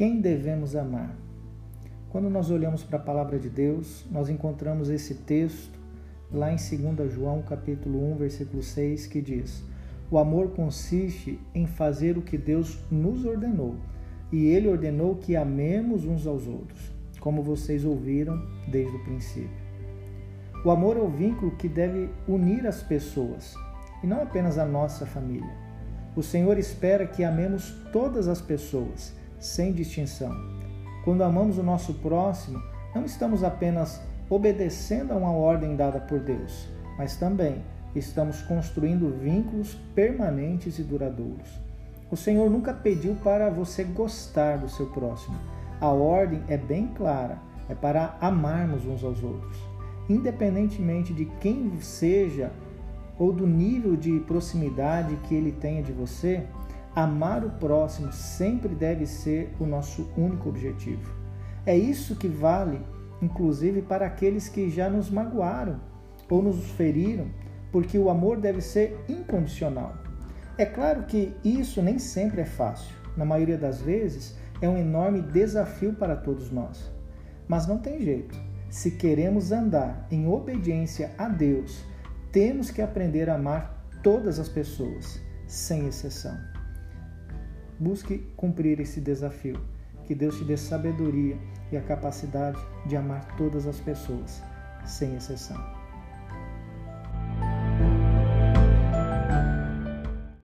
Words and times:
Quem 0.00 0.18
devemos 0.18 0.74
amar? 0.74 1.14
Quando 2.08 2.30
nós 2.30 2.50
olhamos 2.50 2.82
para 2.82 2.98
a 2.98 3.02
palavra 3.02 3.38
de 3.38 3.50
Deus, 3.50 4.06
nós 4.10 4.30
encontramos 4.30 4.88
esse 4.88 5.14
texto 5.14 5.78
lá 6.32 6.50
em 6.50 6.56
2 6.56 7.12
João, 7.12 7.42
capítulo 7.42 8.12
1, 8.12 8.16
versículo 8.16 8.62
6, 8.62 9.06
que 9.06 9.20
diz: 9.20 9.62
"O 10.10 10.16
amor 10.16 10.52
consiste 10.52 11.38
em 11.54 11.66
fazer 11.66 12.16
o 12.16 12.22
que 12.22 12.38
Deus 12.38 12.78
nos 12.90 13.26
ordenou, 13.26 13.76
e 14.32 14.46
ele 14.46 14.68
ordenou 14.68 15.16
que 15.16 15.36
amemos 15.36 16.06
uns 16.06 16.26
aos 16.26 16.46
outros, 16.46 16.90
como 17.20 17.42
vocês 17.42 17.84
ouviram 17.84 18.42
desde 18.68 18.96
o 18.96 19.04
princípio." 19.04 19.50
O 20.64 20.70
amor 20.70 20.96
é 20.96 21.00
o 21.00 21.10
vínculo 21.10 21.54
que 21.56 21.68
deve 21.68 22.08
unir 22.26 22.66
as 22.66 22.82
pessoas, 22.82 23.54
e 24.02 24.06
não 24.06 24.22
apenas 24.22 24.56
a 24.56 24.64
nossa 24.64 25.04
família. 25.04 25.69
O 26.16 26.22
Senhor 26.22 26.58
espera 26.58 27.06
que 27.06 27.22
amemos 27.22 27.72
todas 27.92 28.26
as 28.26 28.40
pessoas 28.40 29.14
sem 29.38 29.72
distinção. 29.72 30.34
Quando 31.04 31.22
amamos 31.22 31.56
o 31.56 31.62
nosso 31.62 31.94
próximo, 31.94 32.60
não 32.94 33.04
estamos 33.04 33.44
apenas 33.44 34.00
obedecendo 34.28 35.12
a 35.12 35.16
uma 35.16 35.30
ordem 35.30 35.76
dada 35.76 36.00
por 36.00 36.18
Deus, 36.18 36.68
mas 36.98 37.16
também 37.16 37.62
estamos 37.94 38.42
construindo 38.42 39.16
vínculos 39.20 39.74
permanentes 39.94 40.78
e 40.78 40.82
duradouros. 40.82 41.48
O 42.10 42.16
Senhor 42.16 42.50
nunca 42.50 42.72
pediu 42.72 43.14
para 43.22 43.48
você 43.48 43.84
gostar 43.84 44.58
do 44.58 44.68
seu 44.68 44.86
próximo. 44.86 45.36
A 45.80 45.88
ordem 45.88 46.42
é 46.48 46.56
bem 46.56 46.88
clara, 46.88 47.38
é 47.68 47.74
para 47.74 48.16
amarmos 48.20 48.84
uns 48.84 49.04
aos 49.04 49.22
outros. 49.22 49.56
Independentemente 50.08 51.14
de 51.14 51.24
quem 51.40 51.80
seja 51.80 52.50
ou 53.20 53.32
do 53.32 53.46
nível 53.46 53.94
de 53.94 54.18
proximidade 54.20 55.14
que 55.28 55.34
ele 55.36 55.52
tenha 55.52 55.80
de 55.80 55.92
você, 55.92 56.44
Amar 56.94 57.44
o 57.44 57.50
próximo 57.50 58.12
sempre 58.12 58.74
deve 58.74 59.06
ser 59.06 59.54
o 59.60 59.64
nosso 59.64 60.10
único 60.16 60.48
objetivo. 60.48 61.08
É 61.64 61.76
isso 61.76 62.16
que 62.16 62.26
vale, 62.26 62.80
inclusive, 63.22 63.80
para 63.80 64.06
aqueles 64.06 64.48
que 64.48 64.68
já 64.68 64.90
nos 64.90 65.08
magoaram 65.08 65.80
ou 66.28 66.42
nos 66.42 66.68
feriram, 66.72 67.28
porque 67.70 67.96
o 67.96 68.10
amor 68.10 68.38
deve 68.38 68.60
ser 68.60 68.98
incondicional. 69.08 69.94
É 70.58 70.66
claro 70.66 71.04
que 71.04 71.32
isso 71.44 71.80
nem 71.80 71.96
sempre 71.96 72.40
é 72.40 72.44
fácil. 72.44 72.92
Na 73.16 73.24
maioria 73.24 73.56
das 73.56 73.80
vezes, 73.80 74.36
é 74.60 74.68
um 74.68 74.76
enorme 74.76 75.22
desafio 75.22 75.92
para 75.92 76.16
todos 76.16 76.50
nós. 76.50 76.90
Mas 77.46 77.68
não 77.68 77.78
tem 77.78 78.00
jeito. 78.00 78.36
Se 78.68 78.92
queremos 78.92 79.52
andar 79.52 80.08
em 80.10 80.26
obediência 80.26 81.12
a 81.16 81.28
Deus, 81.28 81.84
temos 82.32 82.70
que 82.70 82.80
aprender 82.80 83.28
a 83.28 83.34
amar 83.34 83.88
todas 84.02 84.38
as 84.38 84.48
pessoas, 84.48 85.20
sem 85.46 85.88
exceção. 85.88 86.38
Busque 87.78 88.18
cumprir 88.36 88.78
esse 88.80 89.00
desafio. 89.00 89.60
Que 90.04 90.14
Deus 90.14 90.38
te 90.38 90.44
dê 90.44 90.56
sabedoria 90.56 91.38
e 91.70 91.76
a 91.76 91.82
capacidade 91.82 92.58
de 92.86 92.96
amar 92.96 93.36
todas 93.36 93.66
as 93.66 93.78
pessoas, 93.78 94.42
sem 94.84 95.14
exceção. 95.14 95.79